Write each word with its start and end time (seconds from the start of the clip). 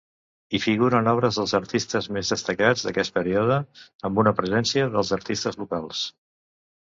Hi 0.51 0.59
figuren 0.61 1.09
obres 1.09 1.35
dels 1.39 1.51
artistes 1.59 2.07
més 2.17 2.31
destacats 2.33 2.87
d'aquest 2.87 3.15
període, 3.19 3.59
amb 4.11 4.23
una 4.25 4.35
presència 4.41 4.89
dels 4.97 5.13
artistes 5.19 5.61
locals. 5.63 6.03